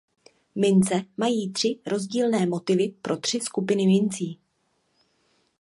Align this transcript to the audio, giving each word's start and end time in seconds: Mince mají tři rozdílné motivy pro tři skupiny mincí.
Mince 0.55 1.03
mají 1.17 1.51
tři 1.51 1.79
rozdílné 1.85 2.45
motivy 2.45 2.87
pro 3.01 3.17
tři 3.17 3.39
skupiny 3.39 3.85
mincí. 3.87 4.39